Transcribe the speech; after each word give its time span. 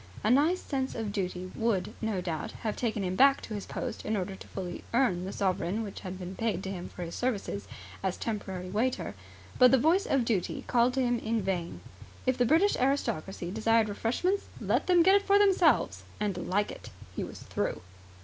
A 0.23 0.31
nice 0.31 0.59
sense 0.59 0.95
of 0.95 1.11
duty 1.11 1.51
would 1.55 1.93
no 2.01 2.21
doubt 2.21 2.53
have 2.63 2.75
taken 2.75 3.03
him 3.03 3.15
back 3.15 3.39
to 3.41 3.53
his 3.53 3.67
post 3.67 4.03
in 4.03 4.17
order 4.17 4.35
fully 4.35 4.79
to 4.79 4.83
earn 4.95 5.25
the 5.25 5.31
sovereign 5.31 5.83
which 5.83 5.99
had 5.99 6.17
been 6.17 6.33
paid 6.35 6.63
to 6.63 6.71
him 6.71 6.89
for 6.89 7.03
his 7.03 7.13
services 7.13 7.67
as 8.01 8.17
temporary 8.17 8.71
waiter; 8.71 9.13
but 9.59 9.69
the 9.69 9.77
voice 9.77 10.07
of 10.07 10.25
Duty 10.25 10.63
called 10.65 10.95
to 10.95 11.01
him 11.03 11.19
in 11.19 11.43
vain. 11.43 11.81
If 12.25 12.35
the 12.35 12.45
British 12.45 12.75
aristocracy 12.77 13.51
desired 13.51 13.89
refreshments 13.89 14.45
let 14.59 14.87
them 14.87 15.03
get 15.03 15.19
them 15.19 15.27
for 15.27 15.37
themselves 15.37 16.03
and 16.19 16.35
like 16.47 16.71
it! 16.71 16.89
He 17.15 17.23
was 17.23 17.39
through. 17.41 17.81